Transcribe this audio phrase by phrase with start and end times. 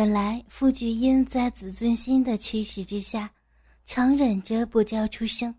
[0.00, 3.30] 本来傅菊英在自尊心的驱使之下，
[3.84, 5.54] 强忍着不叫出声，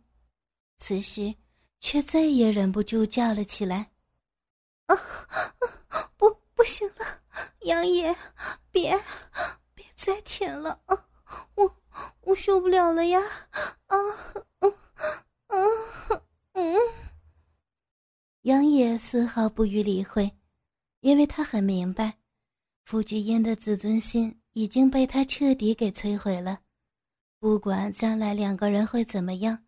[0.80, 1.36] 此时
[1.80, 3.92] 却再也忍不住叫了起来
[4.90, 4.98] ：“啊，
[6.18, 6.26] 不，
[6.56, 7.22] 不行了，
[7.60, 8.18] 杨爷，
[8.72, 9.00] 别，
[9.76, 11.06] 别再舔了啊！
[11.54, 11.78] 我，
[12.22, 13.22] 我受不了了呀！
[13.86, 13.96] 啊，
[14.62, 14.74] 嗯，
[15.50, 16.22] 嗯，
[16.54, 16.76] 嗯。”
[18.42, 20.36] 杨野丝毫不予理会，
[21.02, 22.21] 因为他很明白。
[22.84, 26.60] 傅菊英的自尊心已经被他彻底给摧毁了，
[27.40, 29.66] 不管将来两个人会怎么样，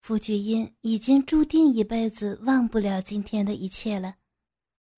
[0.00, 4.16] 傅菊英已经注定一辈子忘不了今天的一切了。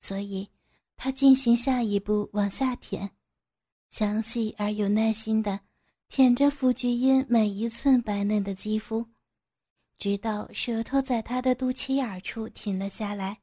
[0.00, 0.50] 所以，
[0.96, 3.10] 他进行下一步往下舔，
[3.90, 5.60] 详细而有耐心的
[6.08, 9.06] 舔着傅菊英每一寸白嫩的肌肤，
[9.96, 13.40] 直到舌头在他的肚脐眼处停了下来，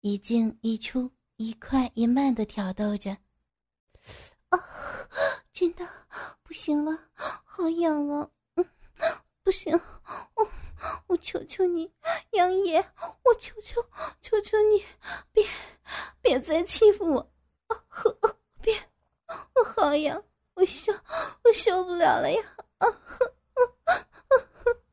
[0.00, 1.10] 一进一出。
[1.40, 3.16] 一快一慢的挑逗着，
[4.50, 4.62] 啊，
[5.50, 5.88] 真的
[6.42, 8.28] 不行了，好痒啊！
[8.56, 8.66] 嗯，
[9.42, 9.72] 不行，
[10.34, 10.46] 我
[11.06, 11.90] 我求求你，
[12.32, 12.78] 杨爷，
[13.24, 13.82] 我求求
[14.20, 14.84] 求求你，
[15.32, 15.42] 别
[16.20, 17.32] 别再欺负我！
[17.68, 17.86] 啊，
[18.60, 18.74] 别，
[19.54, 20.22] 我好痒，
[20.52, 22.42] 我受我受不了了呀！
[22.76, 22.86] 啊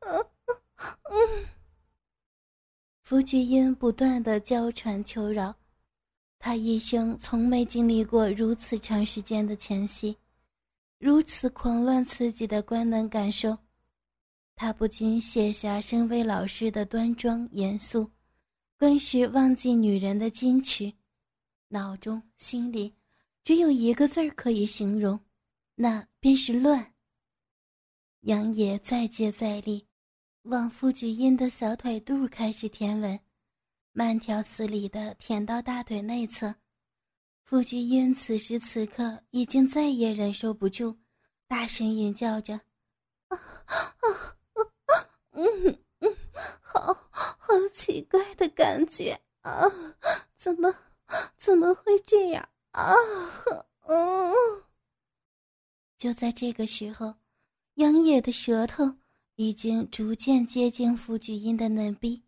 [0.00, 0.30] 呵，
[1.10, 1.46] 嗯。
[3.02, 5.54] 福菊英不断的娇喘求饶。
[6.38, 10.16] 他一生从没经历过如此长时间的前戏，
[10.98, 13.58] 如此狂乱刺激的官能感受，
[14.54, 18.10] 他不禁卸下身为老师的端庄严肃，
[18.76, 20.92] 更是忘记女人的矜持，
[21.68, 22.94] 脑中心里
[23.42, 25.18] 只有一个字儿可以形容，
[25.74, 26.94] 那便是乱。
[28.22, 29.86] 杨野再接再厉，
[30.42, 33.18] 往傅菊英的小腿肚开始舔吻。
[33.98, 36.54] 慢条斯理的舔到大腿内侧，
[37.42, 40.96] 傅菊英此时此刻已经再也忍受不住，
[41.48, 42.54] 大声吟叫着
[43.26, 45.10] ：“啊啊啊啊！
[45.32, 46.16] 嗯嗯，
[46.60, 49.64] 好好奇怪的感觉啊！
[50.36, 50.72] 怎么
[51.36, 52.94] 怎么会这样啊？
[53.88, 54.32] 嗯。”
[55.98, 57.16] 就在这个时候，
[57.74, 58.94] 杨野的舌头
[59.34, 62.22] 已经逐渐接近傅菊英的嫩逼。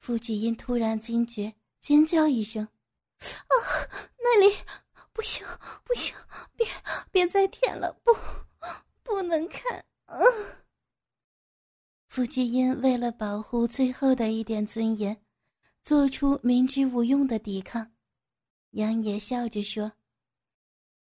[0.00, 2.66] 傅菊英突然惊觉，尖叫一声
[3.18, 3.54] ：“啊，
[4.18, 4.56] 那里
[5.12, 5.46] 不行，
[5.84, 6.14] 不行，
[6.56, 6.66] 别
[7.10, 8.16] 别再舔了，不，
[9.02, 10.16] 不能看。”啊！
[12.06, 15.20] 傅菊英为了保护最后的一点尊严，
[15.82, 17.92] 做出明知无用的抵抗。
[18.70, 19.92] 杨野笑着说：“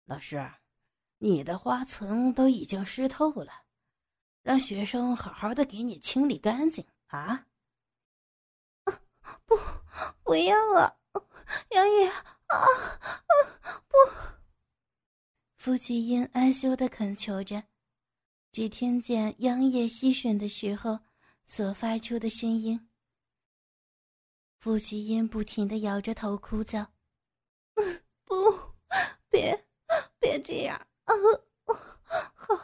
[0.05, 0.49] 老师，
[1.17, 3.51] 你的花丛都已经湿透了，
[4.41, 7.47] 让学生好好的给你清理干净啊。”
[10.33, 10.97] 不，要啊，
[11.69, 12.17] 杨爷啊
[12.47, 12.57] 啊！
[13.87, 13.95] 不，
[15.57, 17.65] 傅菊英哀羞的恳求着，
[18.51, 21.01] 只听见杨野吸吮的时候
[21.45, 22.89] 所发出的声音。
[24.59, 26.91] 傅菊英不停的摇着头哭叫
[28.25, 28.35] ：“不，
[29.29, 29.67] 别，
[30.17, 31.13] 别这样啊！
[32.33, 32.55] 好，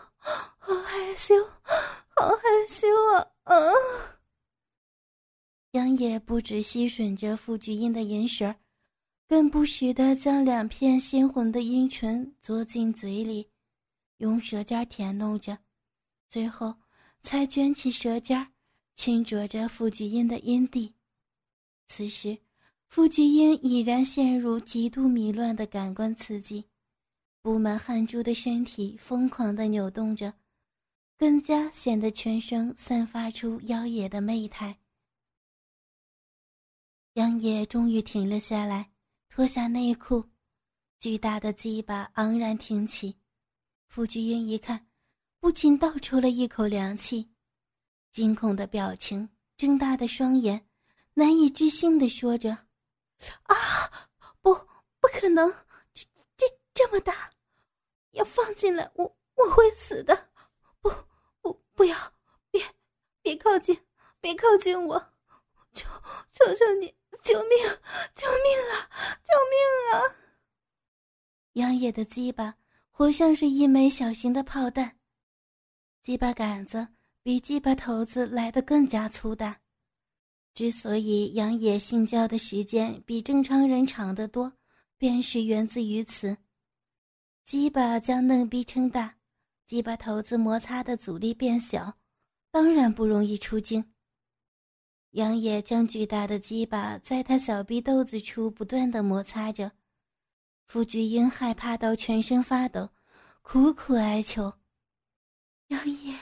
[0.58, 1.36] 好害羞，
[2.16, 3.32] 好害羞啊！
[3.44, 3.56] 啊！”
[5.74, 8.56] 杨野不止吸吮着傅菊英的银舌，
[9.28, 13.48] 更不时地将两片鲜红的阴唇嘬进嘴里，
[14.18, 15.60] 用舌尖舔弄着，
[16.28, 16.74] 最后
[17.22, 18.48] 才卷起舌尖，
[18.96, 20.96] 轻啄着傅菊英的阴蒂。
[21.86, 22.40] 此时，
[22.88, 26.66] 傅菊英已然陷入极度迷乱的感官刺激，
[27.44, 30.34] 布满汗珠的身体疯狂地扭动着，
[31.16, 34.79] 更加显得全身散发出妖冶的媚态。
[37.20, 38.90] 杨野终于停了下来，
[39.28, 40.24] 脱下内裤，
[41.02, 43.14] 巨大的鸡巴昂然挺起。
[43.90, 44.88] 傅菊英一看，
[45.42, 47.30] 不禁倒抽了一口凉气，
[48.10, 50.66] 惊恐的表情，睁大的双眼，
[51.14, 52.52] 难以置信的说着
[53.44, 53.56] ：“啊，
[54.40, 54.54] 不，
[55.02, 55.54] 不可能！
[55.94, 56.06] 这
[56.38, 57.30] 这这么大，
[58.12, 59.04] 要放进来，我
[59.36, 60.30] 我会死的！
[60.80, 60.90] 不
[61.42, 61.98] 不，不要，
[62.50, 62.64] 别
[63.22, 63.78] 别靠近，
[64.22, 64.98] 别靠近我！
[65.74, 65.86] 求
[66.32, 66.96] 求求你！”
[67.30, 67.52] 救命！
[68.16, 68.90] 救命啊！
[69.24, 69.56] 救命
[69.94, 69.94] 啊！
[71.54, 72.56] 杨野的鸡巴
[72.90, 74.98] 活像是一枚小型的炮弹，
[76.02, 76.88] 鸡巴杆子
[77.22, 79.62] 比鸡巴头子来得更加粗大。
[80.56, 84.52] 之所以杨野性交的时间比正常人长得多，
[84.98, 86.36] 便是源自于此。
[87.46, 89.16] 鸡巴将嫩逼撑大，
[89.68, 91.96] 鸡巴头子摩擦的阻力变小，
[92.50, 93.94] 当然不容易出精。
[95.12, 99.72] 杨野将巨大的鸡巴在他小臂豆子处不断的摩擦着，
[100.68, 102.90] 傅菊英害怕到全身发抖，
[103.42, 104.54] 苦苦哀求
[105.70, 106.16] ：“杨野，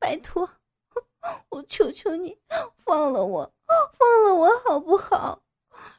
[0.00, 0.50] 拜托，
[1.50, 2.36] 我求求你
[2.76, 3.52] 放了我，
[3.96, 5.40] 放了我好不好？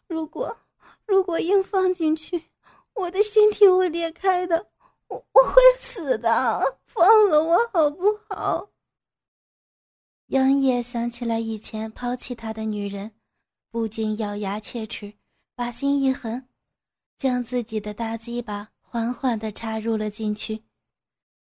[0.08, 0.58] 如果
[1.06, 2.44] 如果硬放进去，
[2.96, 4.68] 我的身体会裂开的，
[5.08, 6.80] 我我会死的。
[6.86, 8.70] 放了我好不好？”
[10.30, 13.16] 杨野想起来以前抛弃他的女人，
[13.72, 15.12] 不禁咬牙切齿，
[15.56, 16.48] 把心一横，
[17.18, 20.64] 将自己的大鸡巴缓缓地插入了进去，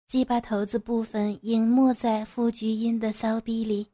[0.07, 3.91] 鸡巴头子部分隐没在傅菊英的骚逼里。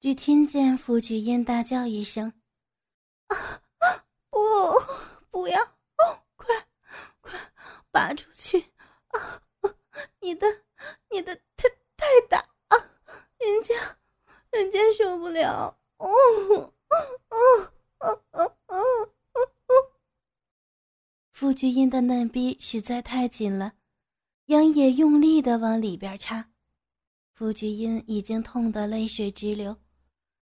[0.00, 2.32] 只听见傅菊英大叫一声
[3.28, 4.38] ：“啊啊，不，
[5.30, 5.62] 不要，
[6.34, 6.66] 快，
[7.20, 7.52] 快
[7.90, 8.58] 拔出去！
[9.08, 9.42] 啊，
[10.20, 10.46] 你的，
[11.10, 11.68] 你的太
[11.98, 12.42] 太大。”
[13.42, 13.74] 人家，
[14.50, 15.80] 人家受不了！
[15.96, 16.74] 哦，哦，
[17.30, 19.12] 哦，哦，哦，哦！
[21.32, 23.72] 傅菊英的嫩逼实在太紧了，
[24.46, 26.50] 杨野用力的往里边插，
[27.32, 29.74] 傅菊英已经痛得泪水直流，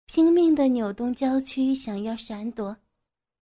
[0.07, 2.77] 拼命的扭动娇躯想要闪躲，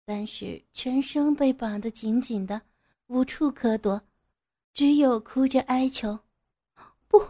[0.07, 2.63] 但是全身被绑得紧紧的，
[3.09, 4.01] 无处可躲，
[4.73, 6.19] 只有哭着哀求。
[7.09, 7.23] 不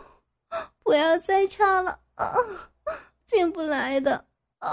[0.85, 2.01] 不要再插了！
[3.27, 4.29] 进不来的
[4.59, 4.71] 啊！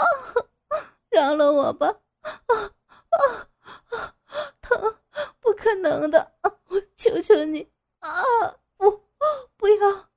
[1.10, 1.88] 饶了我吧！
[2.22, 2.54] 啊
[3.10, 4.16] 啊！
[4.62, 4.96] 疼！
[5.40, 6.36] 不可能的！
[6.42, 8.22] 我求求你啊！
[8.78, 8.92] 不，
[9.58, 10.10] 不要，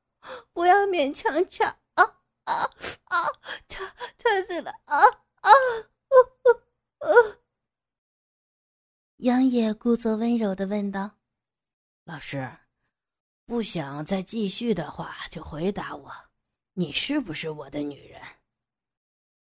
[0.52, 2.04] 不要勉强插啊
[2.44, 2.70] 啊
[3.04, 3.26] 啊！
[3.68, 3.84] 插
[4.18, 5.00] 插死了啊
[5.40, 5.50] 啊！
[9.18, 11.10] 杨野故作温柔的问道
[12.04, 12.50] ：“老师。”
[13.46, 16.12] 不想再继续的话，就回答我，
[16.72, 18.20] 你是不是我的女人？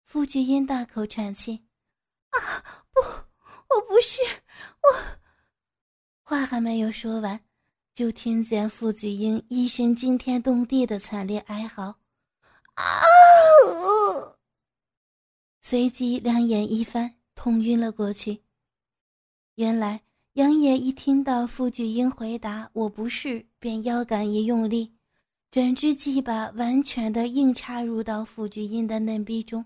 [0.04, 1.66] 傅菊英大口喘气，
[2.30, 4.22] 啊，不，我不是，
[4.84, 4.90] 我
[6.26, 7.40] 话还没有说完，
[7.94, 12.00] 就听见傅菊英一声惊天动地的惨烈哀嚎，
[12.74, 12.84] 啊！
[15.62, 18.42] 随即两眼一翻，痛晕了过去。
[19.56, 20.02] 原来。
[20.36, 24.94] 杨野一听到傅菊英回答“我不是”，便腰杆一用力，
[25.50, 29.64] 整只鸡巴完全的硬插入到傅菊英的嫩逼中。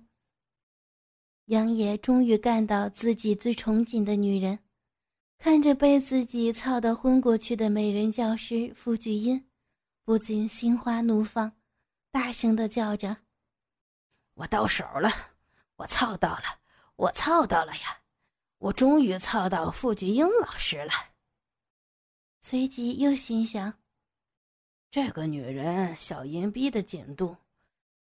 [1.45, 4.59] 杨野终于干到自己最憧憬的女人，
[5.39, 9.47] 看着被自己操得昏过去的美人教师傅菊英，
[10.03, 11.53] 不禁心花怒放，
[12.11, 13.15] 大声的叫着
[14.35, 15.09] ：“我到手了，
[15.77, 16.59] 我操到了，
[16.97, 18.01] 我操到了呀！”
[18.59, 20.91] 我终于操到傅菊英老师了。
[22.41, 23.73] 随即又心想：
[24.91, 27.37] 这个女人小阴逼的紧度，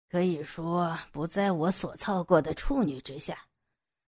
[0.07, 3.48] 可以说不在我所操过的处女之下。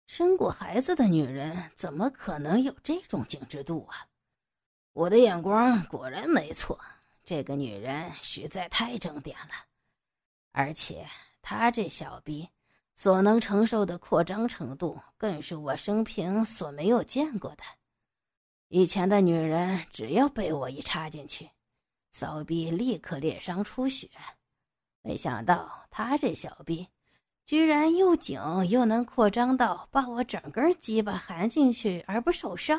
[0.07, 4.07] 生过孩子的女人怎么可能有这种精致度啊？
[4.93, 6.79] 我的眼光果然没错，
[7.25, 9.53] 这个女人实在太正点了，
[10.53, 11.07] 而且
[11.43, 12.49] 她这小逼。
[12.99, 17.63] 所能承受的扩张程度，更是我生平所没有见过的。
[18.69, 21.51] 以前的女人，只要被我一插进去，
[22.11, 24.09] 骚逼立刻裂伤出血。
[25.03, 26.89] 没想到她这小逼，
[27.47, 28.39] 居然又紧
[28.69, 32.79] 又能扩张到把我整根鸡巴含进去而不受伤，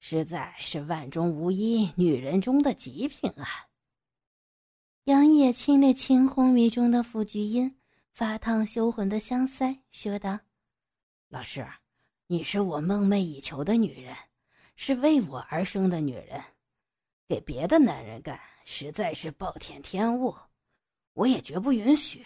[0.00, 3.68] 实在是万中无一女人中的极品啊！
[5.04, 7.76] 杨野亲了亲昏迷中的傅菊英。
[8.12, 10.40] 发烫羞魂的香腮，说道
[11.28, 11.68] ：“老师，
[12.28, 14.16] 你是我梦寐以求的女人，
[14.74, 16.42] 是为我而生的女人，
[17.28, 20.34] 给别的男人干实在是暴殄天物，
[21.12, 22.24] 我也绝不允许。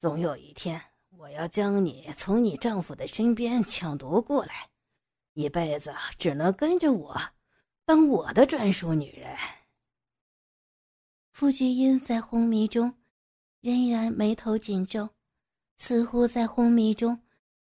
[0.00, 0.80] 总有一天，
[1.10, 4.70] 我要将你从你丈夫的身边抢夺过来，
[5.34, 7.20] 一辈子只能跟着我，
[7.84, 9.36] 当我的专属女人。”
[11.32, 12.94] 傅菊英在昏迷中。
[13.60, 15.06] 仍然眉头紧皱，
[15.76, 17.20] 似乎在昏迷中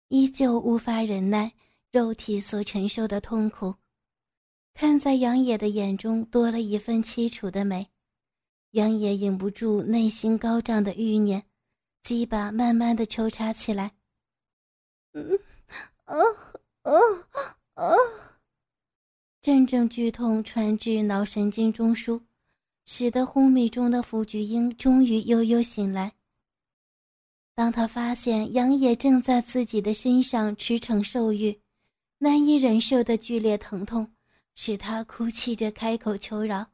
[0.09, 1.53] 依旧无法忍耐
[1.89, 3.73] 肉体所承受的痛苦。
[4.73, 7.87] 看在杨野的眼中多了一份凄楚的美，
[8.71, 11.41] 杨野忍不住内心高涨的欲念，
[12.05, 13.91] 鸡巴慢慢的抽插起来。
[19.41, 22.21] 阵阵剧痛传至脑神经中枢。
[22.87, 26.13] 使得昏迷中的傅菊英终于悠悠醒来。
[27.55, 31.59] 当他发现杨野正在自己的身上驰骋兽欲，
[32.19, 34.13] 难以忍受的剧烈疼痛
[34.53, 36.67] 使他哭泣着开口求饶：“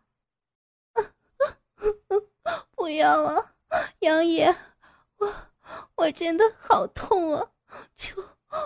[2.76, 3.54] 不要啊，
[4.02, 4.54] 杨野，
[5.22, 5.52] 我
[5.96, 7.52] 我真的好痛啊！
[7.96, 8.22] 求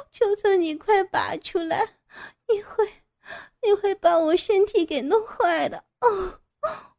[0.09, 1.97] 求求你快拔出来！
[2.47, 3.03] 你会
[3.61, 5.85] 你会把我身体给弄坏的。
[5.99, 6.41] 哦，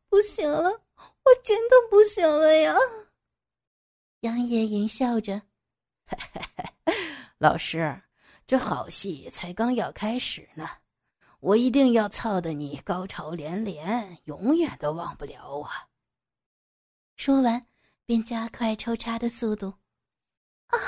[0.09, 2.77] 不行了，我真的不行了呀！
[4.21, 5.43] 杨野淫笑着
[7.39, 8.03] ：“老师，
[8.47, 10.69] 这好戏才刚要开始呢，
[11.41, 15.71] 我一定要操得你高潮连连，永远都忘不了我！”
[17.17, 17.67] 说完，
[18.07, 19.75] 便加快抽插的速度。
[20.69, 20.79] 啊！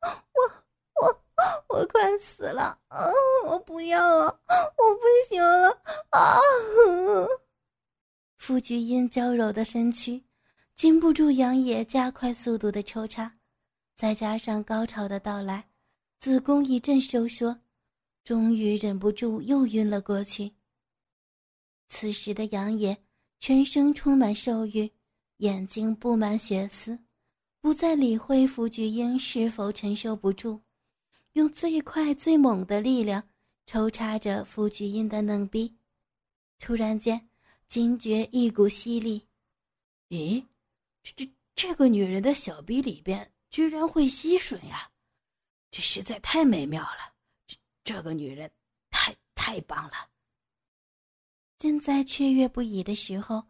[0.00, 2.78] 我我我快死了！
[2.88, 3.10] 啊！
[3.46, 4.40] 我不要了！
[4.46, 5.70] 我不行了！
[6.10, 6.38] 啊！
[8.36, 10.22] 傅菊英娇柔的身躯
[10.74, 13.38] 禁不住杨野加快速度的抽插，
[13.96, 15.68] 再加上高潮的到来，
[16.20, 17.58] 子宫一阵收缩，
[18.22, 20.54] 终于忍不住又晕了过去。
[21.88, 22.96] 此时的杨野
[23.38, 24.92] 全身充满兽欲。
[25.38, 26.98] 眼睛布满血丝，
[27.60, 30.62] 不再理会傅菊英是否承受不住，
[31.32, 33.28] 用最快最猛的力量
[33.66, 35.76] 抽插着傅菊英的嫩逼。
[36.58, 37.28] 突然间，
[37.68, 39.28] 惊觉一股吸力，
[40.08, 40.46] 咦，
[41.02, 44.90] 这这这个女人的小逼里边居然会吸吮呀！
[45.70, 47.12] 这实在太美妙了，
[47.46, 48.50] 这这个女人
[48.90, 50.08] 太太棒了。
[51.58, 53.46] 正在雀跃不已的时候。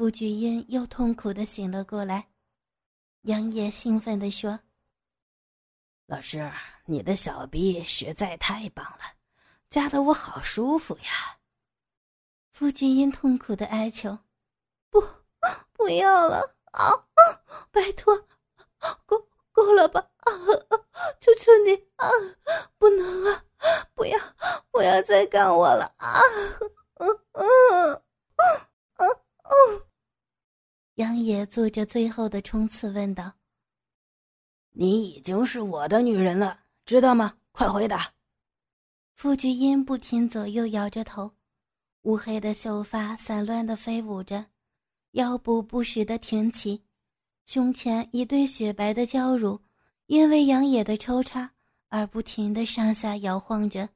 [0.00, 2.26] 傅菊英又痛苦的醒了过来，
[3.24, 4.58] 杨野兴奋的说
[6.08, 6.50] ：“老师，
[6.86, 9.00] 你的小臂实在太棒了，
[9.68, 11.36] 夹得我好舒服呀。”
[12.50, 14.16] 傅菊英痛苦的哀求
[14.88, 15.06] ：“不，
[15.74, 17.06] 不要了啊！
[17.70, 18.16] 拜托，
[19.04, 20.00] 够够了吧？
[20.20, 20.32] 啊，
[21.20, 22.08] 求求你啊！
[22.78, 23.44] 不能啊！
[23.92, 24.18] 不要，
[24.70, 26.22] 不要再干我了啊！
[26.94, 28.02] 嗯嗯。”
[31.00, 33.32] 杨野做着最后的冲刺，问道
[34.72, 37.38] ：“你已经是我的女人了，知道吗？
[37.52, 38.12] 快回答！”
[39.16, 41.32] 傅菊英不停左右摇着头，
[42.02, 44.44] 乌黑的秀发散乱的飞舞着，
[45.12, 46.82] 腰部不时的挺起，
[47.46, 49.58] 胸前一对雪白的娇乳
[50.04, 51.50] 因为杨野的抽插
[51.88, 53.88] 而不停的上下摇晃着，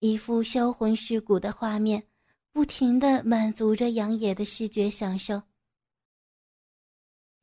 [0.00, 2.02] 一副销魂蚀骨的画面。
[2.52, 5.40] 不停的满足着杨野的视觉享受。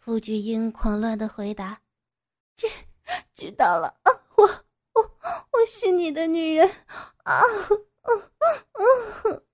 [0.09, 1.79] 傅菊英狂乱的回答
[2.57, 2.65] ：“知
[3.35, 4.43] 知道了啊，我
[4.93, 5.03] 我
[5.51, 6.67] 我是你的女人
[7.17, 7.39] 啊！”
[8.09, 8.31] 嗯
[8.73, 9.45] 嗯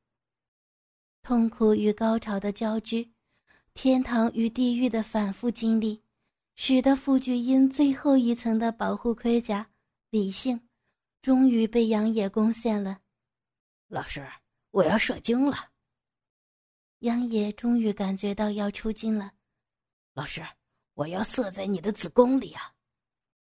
[1.21, 3.05] 痛苦与高潮的交织，
[3.73, 6.01] 天堂与地狱的反复经历，
[6.55, 9.69] 使得傅菊英最后一层的保护盔甲——
[10.09, 10.69] 理性，
[11.21, 13.01] 终于被杨野攻陷了。
[13.89, 14.25] 老师。
[14.71, 15.71] 我要射精了。
[16.99, 19.33] 杨野终于感觉到要出精了。
[20.15, 20.41] 老师，
[20.93, 22.73] 我要射在你的子宫里啊！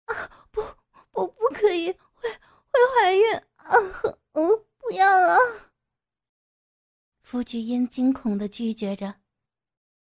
[0.07, 0.63] 啊，不，
[1.11, 2.31] 不，不可以，会
[2.71, 3.77] 会怀孕啊！
[4.33, 5.37] 嗯，不要啊！
[7.21, 9.15] 傅菊英惊恐的拒绝着。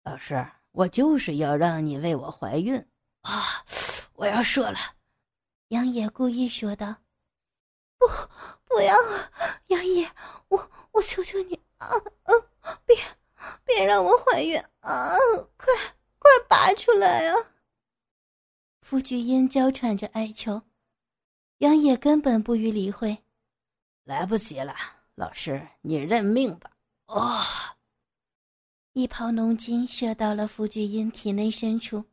[0.03, 2.77] 老师，我就是要让你为我怀孕
[3.22, 3.65] 啊！
[4.13, 4.77] 我要射了。
[5.70, 6.96] 杨野故意说道。
[7.98, 8.08] 不，
[8.65, 9.32] 不要啊，
[9.68, 10.08] 杨野，
[10.50, 11.89] 我我求求你啊，
[12.25, 12.48] 嗯，
[12.86, 12.96] 别
[13.65, 15.15] 别让我怀孕啊！
[15.58, 15.74] 快
[16.22, 17.36] 快拔出来啊！
[18.82, 20.62] 傅菊英娇喘着哀求，
[21.58, 23.24] 杨野根本不予理会。
[24.04, 24.75] 来不及了，
[25.16, 26.78] 老师，你认命吧！
[27.08, 27.44] 哦，
[28.94, 32.06] 一泡浓精射到了傅菊英体内深处，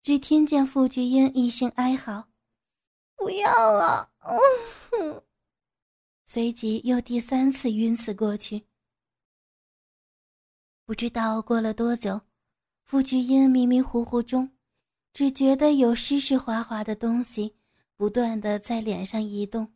[0.00, 2.28] 只听见傅菊英一声哀嚎。
[3.16, 4.12] 不要啊！
[4.20, 5.24] 嗯，
[6.24, 8.64] 随即又第三次晕死过去。
[10.84, 12.20] 不知道过了多久，
[12.88, 14.50] 傅菊英迷迷糊糊中，
[15.12, 17.54] 只觉得有湿湿滑滑的东西
[17.96, 19.74] 不断的在脸上移动，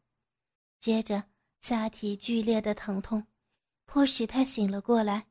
[0.80, 1.24] 接着
[1.60, 3.26] 下体剧烈的疼痛，
[3.84, 5.26] 迫使他醒了过来。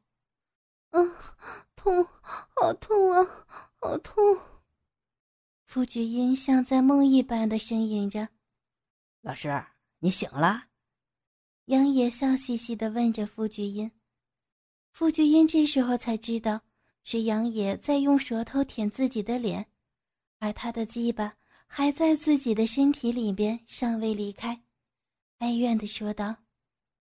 [0.92, 1.12] 嗯，
[1.76, 3.48] 痛，好痛啊，
[3.80, 4.14] 好痛！
[5.66, 8.30] 傅菊英像在梦一般的呻吟着
[9.22, 9.50] ：“老师，
[9.98, 10.66] 你醒了？”
[11.66, 13.92] 杨野笑嘻嘻的问着傅菊英。
[14.92, 16.62] 傅菊英这时候才知道
[17.04, 19.68] 是杨野在用舌头舔自己的脸，
[20.40, 21.36] 而他的鸡巴
[21.68, 24.64] 还在自己的身体里边尚未离开，
[25.40, 26.36] 哀怨的说道：“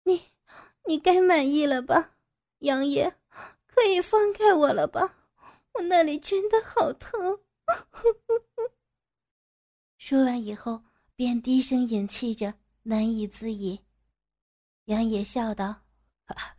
[0.05, 0.23] 你，
[0.87, 2.17] 你该满意了吧？
[2.59, 3.17] 杨野，
[3.67, 5.15] 可以放开我了吧？
[5.75, 7.39] 我那里真的好疼。
[9.97, 10.83] ”说完以后，
[11.15, 13.81] 便低声饮气着，难以自已。
[14.87, 15.83] 杨野笑道：“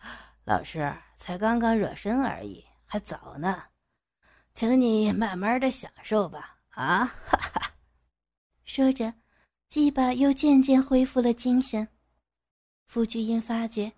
[0.46, 3.62] 老师才刚刚热身而已，还早呢，
[4.56, 7.72] 请你慢慢的享受吧。”啊，哈哈。
[8.66, 9.14] 说着，
[9.68, 11.88] 鸡巴又渐渐恢复了精神。
[12.88, 13.92] 傅菊英发觉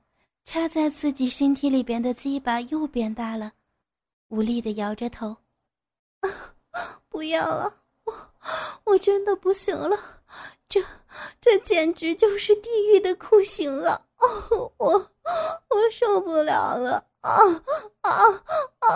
[0.43, 3.53] 插在自己身体里边的鸡巴又变大了，
[4.27, 5.37] 无力的摇着头
[6.19, 6.53] ：“啊
[7.07, 7.73] 不要啊！
[8.03, 8.33] 我
[8.83, 10.21] 我真的不行了，
[10.67, 10.83] 这
[11.39, 14.07] 这简直就是地狱的酷刑了！
[14.19, 15.11] 哦，我
[15.69, 17.10] 我受不了了！
[17.21, 17.31] 啊
[18.01, 18.11] 啊
[18.79, 18.87] 啊！”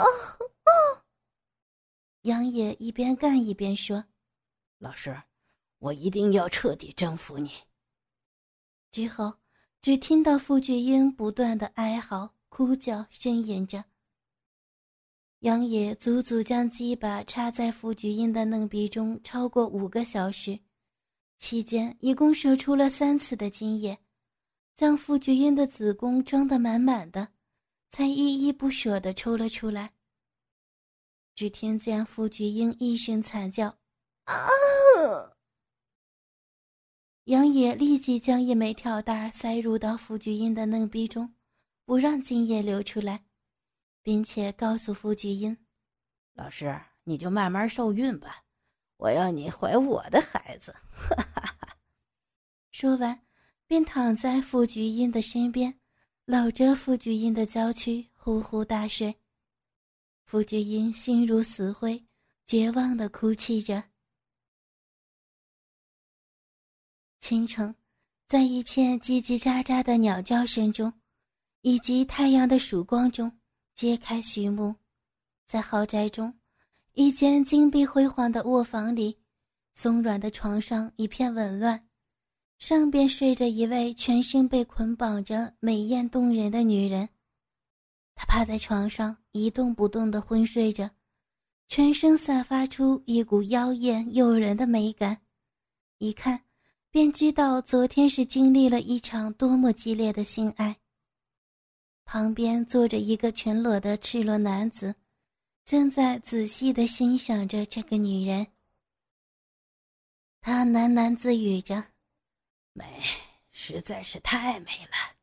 [2.24, 4.06] 杨野一边干一边说
[4.80, 5.16] ：“老师，
[5.80, 7.52] 我一定要彻底征服你。”
[8.92, 9.34] 之后。
[9.82, 13.86] 只听到傅菊英不断的哀嚎、哭叫、呻吟着。
[15.42, 20.60] 杨野足足将鸡巴插在傅菊英的嫩鼻中超过五个小时，
[21.38, 24.00] 期间一共射出了三次的精液，
[24.74, 27.28] 将傅菊英的子宫装得满满的，
[27.96, 29.94] 才依依不舍地抽了出来。
[31.34, 33.78] 只听见傅菊英一声惨叫
[34.28, 34.36] ：“啊！”
[37.24, 41.36] 杨野立即将一枚跳蛋塞入到傅菊英的嫩逼中，
[41.86, 43.24] 不让精液流出来，
[44.02, 45.58] 并且告诉傅菊英
[46.36, 48.44] ：“老师，你就慢慢受孕吧，
[48.98, 51.78] 我要你怀我的孩子。”哈哈哈。
[52.74, 53.26] 说完，
[53.66, 55.80] 便躺在傅菊英的身边，
[56.26, 59.16] 搂着傅菊英的娇躯呼呼大睡。
[60.26, 62.04] 傅菊英心如死灰，
[62.48, 63.84] 绝望的哭泣着。
[67.20, 67.76] 清晨，
[68.26, 70.92] 在一片叽叽喳喳的鸟叫声中，
[71.62, 73.40] 以及太阳的曙光中，
[73.76, 74.76] 揭开序幕。
[75.46, 76.40] 在豪宅中，
[76.94, 79.20] 一间金碧辉煌的卧房里，
[79.74, 81.88] 松软的床上一片紊乱，
[82.58, 87.10] 上边睡着一位全身被捆绑着、美艳动人的女人。
[88.16, 90.90] 她趴在床上一动不动地昏睡着，
[91.68, 95.22] 全身散发出一股妖艳诱人的美感，
[95.98, 96.42] 一看。
[96.92, 100.78] 便知道昨天是经历了一场多么激烈的性爱。
[102.06, 104.96] 旁边坐着一个全裸的赤裸男子，
[105.66, 108.48] 正在仔细的欣赏着这个女人。
[110.40, 111.84] 他喃喃自语着
[112.78, 113.02] ：“美，
[113.54, 115.16] 实在是太美了。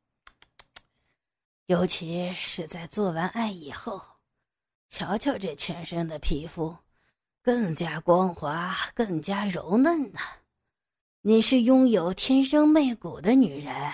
[1.67, 4.01] 尤其是在做完爱以后，
[4.89, 6.75] 瞧瞧这全身的皮肤，
[7.43, 10.21] 更加光滑，更加柔嫩呢。”
[11.21, 13.93] 你是拥有天生媚骨的女人，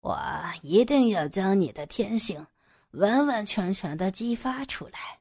[0.00, 0.18] 我
[0.62, 2.46] 一定要将你的天性
[2.92, 5.20] 完完全全的激发出来。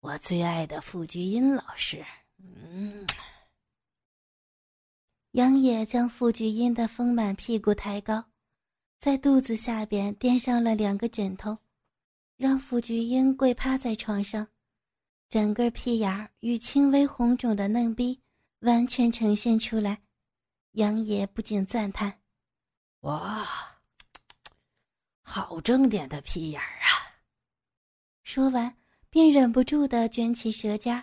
[0.00, 2.02] 我最爱的傅菊英老师，
[2.38, 3.06] 嗯。
[5.32, 8.22] 杨野将傅菊英的丰满屁股抬高，
[9.00, 11.56] 在肚子下边垫上了两个枕头，
[12.36, 14.46] 让傅菊英跪趴在床上，
[15.30, 18.20] 整个屁眼儿与轻微红肿的嫩逼
[18.58, 20.02] 完全呈现出来。
[20.72, 22.20] 杨野不禁赞叹
[23.00, 23.48] ：“哇，
[25.22, 27.24] 好正点的屁眼儿啊！”
[28.22, 28.76] 说完，
[29.08, 31.02] 便忍不住的卷起舌尖，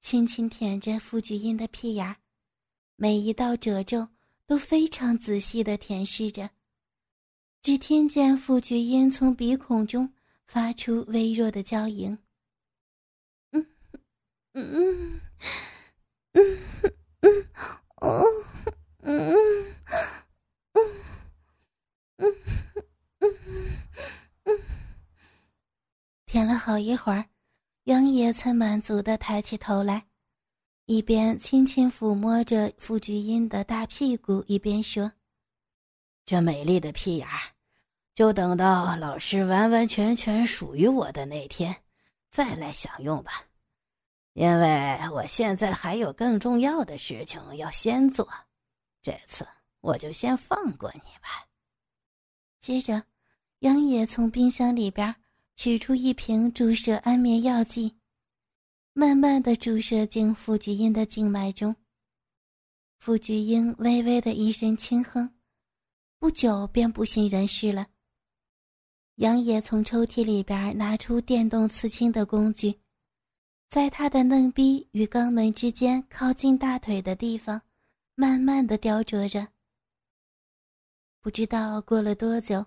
[0.00, 2.16] 轻轻舔着傅菊英的屁眼儿，
[2.96, 4.08] 每一道褶皱
[4.46, 6.50] 都非常仔细的舔舐着。
[7.62, 10.12] 只听见傅菊英从鼻孔中
[10.46, 12.18] 发出微弱的娇吟
[13.52, 13.66] ：“嗯，
[14.52, 15.20] 嗯，
[16.32, 16.58] 嗯，
[17.20, 17.46] 嗯，
[17.96, 18.24] 哦。”
[19.08, 20.84] 嗯嗯
[22.16, 22.34] 嗯
[23.20, 23.34] 嗯
[24.44, 24.58] 嗯
[26.26, 27.26] 舔了好一会儿，
[27.84, 30.06] 杨野才满足的抬起头来，
[30.86, 35.10] 一边轻轻抚摸着傅菊英的大屁股，一边说
[36.24, 37.54] ：“这美丽的屁眼儿，
[38.14, 41.74] 就等到老师完完全全属于我的那天，
[42.30, 43.46] 再来享用吧。
[44.34, 48.28] 因为我现在还有更重要的事情要先做。”
[49.02, 49.44] 这次
[49.80, 51.48] 我就先放过你吧。
[52.60, 53.02] 接着，
[53.58, 55.12] 杨野从冰箱里边
[55.56, 57.95] 取出一瓶注射安眠药剂，
[58.98, 61.76] 慢慢的注射进傅菊英的静脉中。
[62.96, 65.34] 傅菊英微微的一声轻哼，
[66.18, 67.88] 不久便不省人事了。
[69.16, 72.80] 杨野从抽屉里边拿出电动刺青的工具，
[73.68, 77.60] 在他的嫩逼与肛门之间靠近大腿的地方。
[78.14, 79.46] 慢慢的雕琢着，
[81.20, 82.64] 不知道过了多久，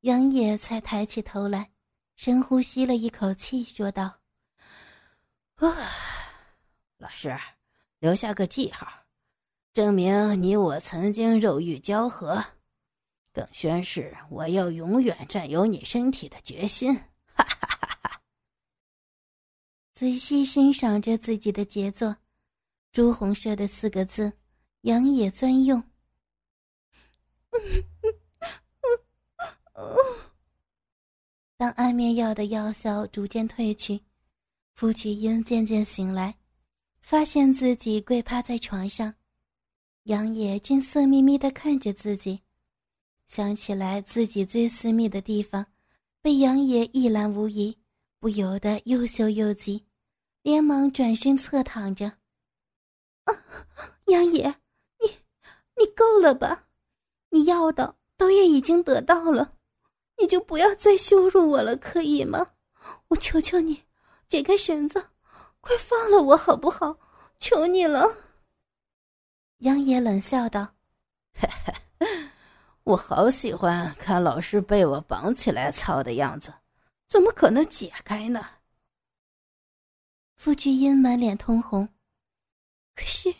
[0.00, 1.70] 杨野才抬起头来，
[2.16, 4.19] 深呼吸了一口气，说道
[5.60, 5.76] ：“啊，
[6.98, 7.36] 老师，
[7.98, 8.86] 留下个记号，
[9.72, 12.44] 证明你我曾经肉欲交合，
[13.32, 16.94] 更宣示我要永远占有你身体的决心。”
[17.36, 18.22] 哈哈哈哈
[19.92, 22.16] 仔细欣赏着自己的杰作，
[22.90, 24.32] 朱红色的四个字。
[24.82, 25.84] 杨野专用。
[31.58, 34.00] 当安眠药的药效逐渐褪去，
[34.74, 36.36] 傅菊英渐渐醒来，
[37.02, 39.14] 发现自己跪趴在床上，
[40.04, 42.40] 杨野正色眯眯地看着自己，
[43.28, 45.66] 想起来自己最私密的地方
[46.22, 47.76] 被杨野一览无遗，
[48.18, 49.84] 不由得又羞又急，
[50.42, 52.06] 连忙转身侧躺着。
[53.24, 53.44] 啊，
[54.06, 54.46] 杨野，
[54.98, 55.08] 你
[55.76, 56.68] 你够了吧？
[57.28, 59.56] 你要的都也已经得到了。
[60.18, 62.54] 你就不要再羞辱我了，可以吗？
[63.08, 63.82] 我求求你，
[64.30, 65.10] 解开绳子，
[65.60, 66.96] 快放了我好不好？
[67.40, 68.06] 求你了。
[69.58, 70.76] 杨野冷笑道
[71.34, 71.48] ：“嘿
[71.98, 72.30] 嘿，
[72.84, 76.54] 我好喜欢看老师被我绑起来操的样子，
[77.08, 78.46] 怎么可能解开呢？”
[80.38, 81.88] 傅君英满脸通红，
[82.94, 83.34] 可是，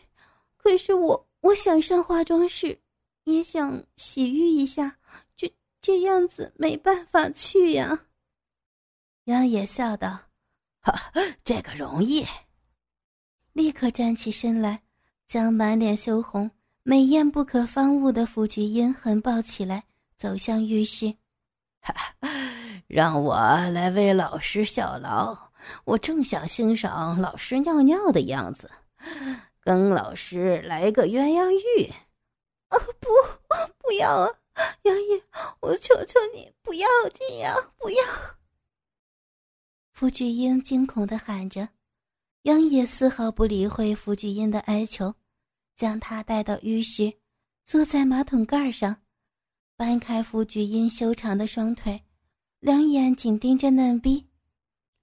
[0.56, 2.80] 可是我我想上化妆室，
[3.24, 4.98] 也想洗浴一下。
[5.36, 8.06] 这这样子没办法去呀。
[9.24, 10.29] 杨野笑道：“哈，
[10.80, 11.12] 哈
[11.44, 12.26] 这个容易。”
[13.52, 14.82] 立刻站起身来，
[15.26, 16.50] 将满脸羞红、
[16.82, 19.84] 美艳不可方物的傅菊英横抱起来，
[20.16, 21.14] 走向浴室。
[21.82, 21.94] 哈，
[22.86, 23.36] 让我
[23.70, 25.36] 来为老师效劳。
[25.84, 28.70] 我正想欣赏老师尿尿的样子，
[29.60, 31.92] 跟老师来个鸳鸯浴。
[32.68, 33.08] 啊， 不，
[33.78, 34.30] 不要啊！
[34.82, 35.22] 杨野，
[35.60, 38.04] 我求求你不要这样，不要！
[40.00, 41.68] 傅菊英惊恐地喊着。
[42.44, 45.14] 杨野丝毫不理会傅菊英的哀求，
[45.76, 47.12] 将她带到浴室，
[47.66, 49.02] 坐在马桶盖上，
[49.76, 52.02] 搬开傅菊英修长的双腿，
[52.60, 54.26] 两眼紧盯着嫩逼。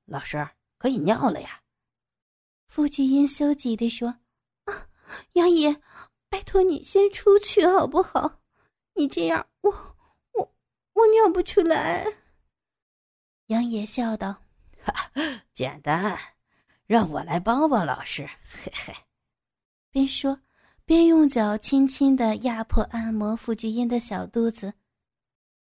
[0.05, 1.61] 老师可以尿了呀！
[2.67, 4.07] 傅菊英羞急地说
[4.65, 4.87] ：“啊，
[5.33, 5.79] 杨野，
[6.27, 8.41] 拜托你先出去好不好？”
[8.97, 9.69] 你这样，我
[10.33, 10.55] 我
[10.93, 12.03] 我尿不出来。
[13.45, 14.46] 杨野笑道：“哈，
[15.53, 16.17] 简单，
[16.85, 18.95] 让我来帮帮老师。”嘿嘿，
[19.91, 20.39] 边说
[20.85, 24.73] 边用脚轻轻的压迫按摩傅菊英的小肚子。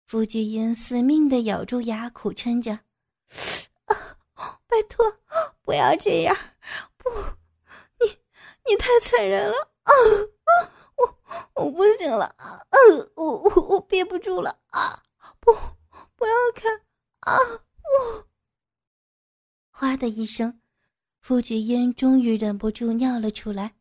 [0.06, 2.72] 傅菊英死命的咬住牙，苦撑着
[3.86, 5.06] ：“啊，拜托，
[5.62, 6.36] 不要这样！
[6.98, 7.10] 不，
[8.00, 8.18] 你
[8.66, 12.60] 你太残忍了啊啊！”我我不行了啊！
[13.16, 15.04] 我我我憋不住了啊！
[15.40, 15.54] 不，
[16.16, 16.82] 不要看
[17.20, 17.38] 啊！
[17.82, 18.28] 不！
[19.98, 20.60] 的一声，
[21.20, 23.74] 傅菊英终于忍不住尿了出来。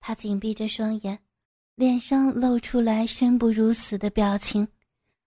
[0.00, 1.18] 她紧闭着双眼，
[1.74, 4.66] 脸上露出来生不如死的表情，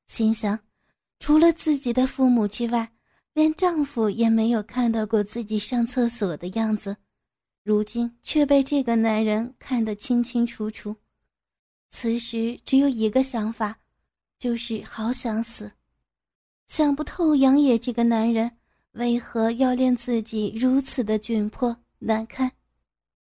[0.08, 0.60] 心想：
[1.19, 2.91] 除了自己的父母之外，
[3.34, 6.95] 连丈夫也没有看到过自己上厕所的样子，
[7.63, 10.95] 如今却被这个男人看得清清楚楚。
[11.89, 13.80] 此时只有一个想法，
[14.38, 15.71] 就是好想死，
[16.67, 18.58] 想不透杨野这个男人
[18.95, 22.49] 为何要令自己如此的窘迫难堪。